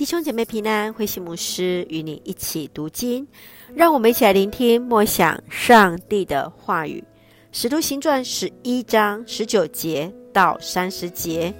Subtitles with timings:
[0.00, 3.28] 弟兄姐妹平安，慧馨牧师与你一起读经，
[3.74, 7.04] 让我们一起来聆听默想上帝的话语。
[7.52, 11.52] 使徒行传十一章十九节到三十节，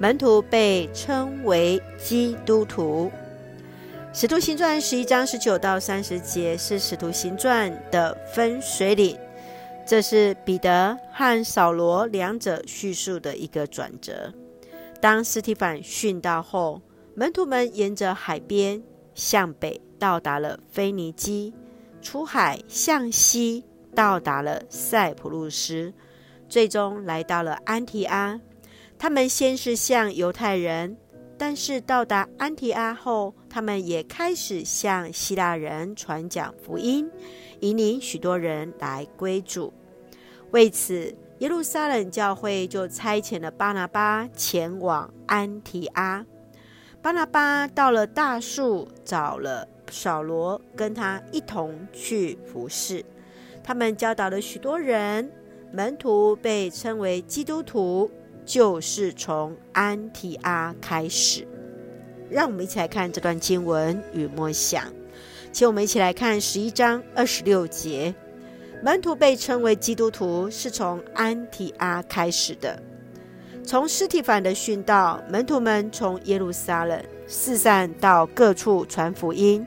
[0.00, 3.12] 门徒被称为基督徒。
[4.14, 9.14] 使徒行传十一章十九到三十节是使徒行传的分水岭，
[9.86, 14.32] 这是彼得和扫罗两者叙述的一个转折。
[15.02, 16.80] 当斯提凡殉道后，
[17.16, 18.82] 门徒们沿着海边
[19.14, 21.54] 向北到达了腓尼基，
[22.02, 23.64] 出海向西
[23.94, 25.92] 到达了塞浦路斯，
[26.48, 28.40] 最终来到了安提阿。
[28.98, 30.96] 他们先是向犹太人，
[31.38, 37.08] 但是到达安提阿后，他们也开始向希腊人传讲福音，
[37.60, 39.72] 引领许多人来归主。
[40.50, 46.26] 为此，耶路撒冷教会就差遣了巴拿巴前往安提阿。
[47.04, 53.04] 巴拿巴到了大树，找了扫罗，跟他一同去服侍。
[53.62, 55.30] 他们教导了许多人，
[55.70, 58.10] 门徒被称为基督徒，
[58.46, 61.46] 就是从安提阿开始。
[62.30, 64.90] 让我们一起来看这段经文与默想。
[65.52, 68.14] 请我们一起来看十一章二十六节：
[68.82, 72.82] 门徒被称为基督徒，是从安提阿开始的。
[73.66, 79.66] 从司提反的殉道，门徒们从耶路撒冷四散到各处传福音，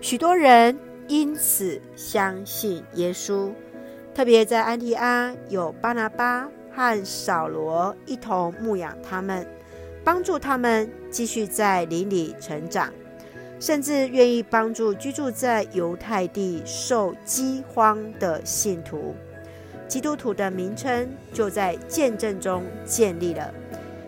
[0.00, 0.78] 许多人
[1.08, 3.52] 因此相信耶稣。
[4.14, 9.46] 特别在安提阿有巴拿巴和扫罗一同牧养他们，
[10.02, 12.90] 帮助他们继续在林里成长，
[13.60, 19.14] 甚至愿意帮助居住在犹太地受饥荒的信徒。
[19.94, 23.54] 基督徒的名称就在见证中建立了。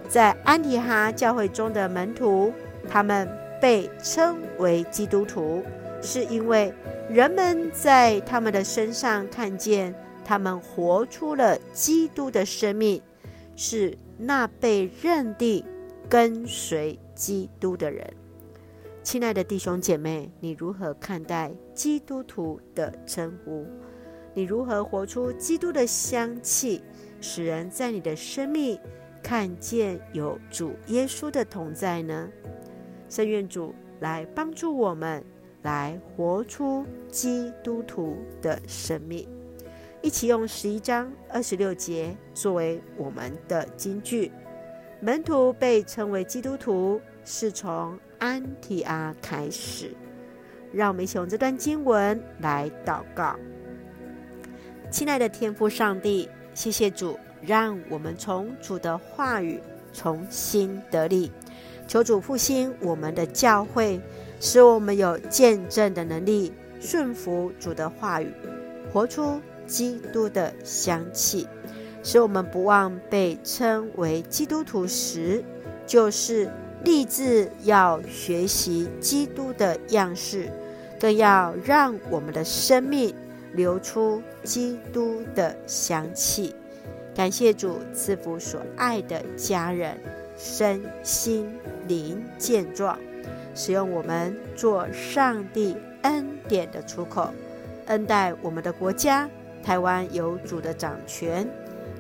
[0.09, 2.53] 在安提阿教会中的门徒，
[2.89, 3.29] 他们
[3.63, 5.63] 被称为基督徒，
[6.03, 6.75] 是因为
[7.09, 13.01] 人们在他们的身上看见他们活出了基督的生命，
[13.55, 15.65] 是那被认定
[16.09, 18.05] 跟随基督的人。
[19.05, 23.65] 亲爱的弟兄姐妹，你如何看待基督徒的称呼？
[24.37, 26.83] 你如何活出基督的香气，
[27.23, 28.79] 使人在你的生命
[29.23, 32.29] 看见有主耶稣的同在呢？
[33.09, 35.25] 圣愿主来帮助我们，
[35.63, 39.27] 来活出基督徒的生命。
[40.03, 44.31] 一起用十一章二十六节作为我们的金句。
[45.01, 49.93] 门徒被称为基督徒，是从安提阿开始。
[50.75, 53.35] 让我们一起用这段经文来祷告。
[54.97, 59.61] 亲爱的天父上帝，谢谢主，让我们从主的话语
[59.93, 61.31] 重新得力。
[61.87, 64.01] 求主复兴我们的教会，
[64.41, 68.33] 使我们有见证的能力，顺服主的话语，
[68.91, 71.47] 活出基督的香气。
[72.03, 75.45] 使我们不忘被称为基督徒时，
[75.87, 76.51] 就是
[76.85, 80.51] 立志要学习基督的样式，
[80.99, 83.15] 更要让我们的生命。
[83.57, 86.55] 流出基督的香气，
[87.15, 89.99] 感谢主赐福所爱的家人
[90.37, 91.51] 身心
[91.89, 92.99] 灵健壮，
[93.55, 97.33] 使用我们做上帝恩典的出口，
[97.87, 99.29] 恩待我们的国家
[99.63, 101.49] 台湾有主的掌权。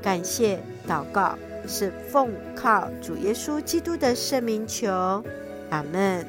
[0.02, 1.36] 感谢祷告
[1.66, 5.24] 是奉靠主耶稣基督的圣名求，
[5.70, 6.24] 阿门。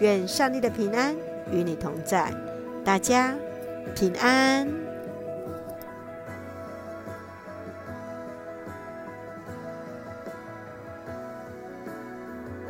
[0.00, 1.14] 愿上帝的平安
[1.52, 2.32] 与你同在，
[2.84, 3.34] 大家。
[3.94, 4.87] 平安。